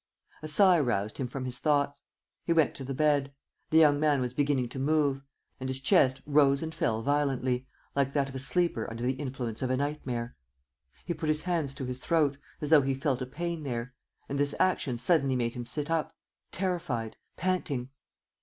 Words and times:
A 0.41 0.47
sigh 0.47 0.79
roused 0.79 1.19
him 1.19 1.27
from 1.27 1.45
his 1.45 1.59
thoughts. 1.59 2.01
He 2.43 2.53
went 2.53 2.73
to 2.73 2.83
the 2.83 2.95
bed. 2.95 3.35
The 3.69 3.77
young 3.77 3.99
man 3.99 4.19
was 4.19 4.33
beginning 4.33 4.67
to 4.69 4.79
move; 4.79 5.21
and 5.59 5.69
his 5.69 5.79
chest 5.79 6.23
rose 6.25 6.63
and 6.63 6.73
fell 6.73 7.03
violently, 7.03 7.67
like 7.95 8.11
that 8.13 8.27
of 8.27 8.33
a 8.33 8.39
sleeper 8.39 8.89
under 8.89 9.03
the 9.03 9.11
influence 9.13 9.61
of 9.61 9.69
a 9.69 9.77
nightmare. 9.77 10.35
He 11.05 11.13
put 11.13 11.29
his 11.29 11.41
hands 11.41 11.75
to 11.75 11.85
his 11.85 11.99
throat, 11.99 12.39
as 12.61 12.71
though 12.71 12.81
he 12.81 12.95
felt 12.95 13.21
a 13.21 13.27
pain 13.27 13.61
there; 13.61 13.93
and 14.27 14.39
this 14.39 14.55
action 14.59 14.97
suddenly 14.97 15.35
made 15.35 15.53
him 15.53 15.67
sit 15.67 15.91
up, 15.91 16.15
terrified, 16.51 17.15
panting. 17.37 17.91